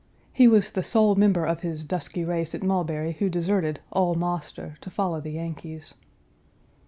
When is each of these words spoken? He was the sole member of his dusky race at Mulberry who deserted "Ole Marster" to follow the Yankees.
He 0.33 0.47
was 0.47 0.71
the 0.71 0.81
sole 0.81 1.13
member 1.13 1.45
of 1.45 1.59
his 1.59 1.83
dusky 1.83 2.25
race 2.25 2.55
at 2.55 2.63
Mulberry 2.63 3.11
who 3.19 3.29
deserted 3.29 3.81
"Ole 3.93 4.15
Marster" 4.15 4.77
to 4.81 4.89
follow 4.89 5.21
the 5.21 5.33
Yankees. 5.33 5.93